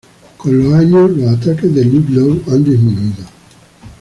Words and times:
Con 0.37 0.57
los 0.57 0.73
años 0.73 1.11
los 1.11 1.29
ataques 1.31 1.75
de 1.75 1.85
Ludlow 1.85 2.41
han 2.49 2.63
disminuido. 2.63 3.23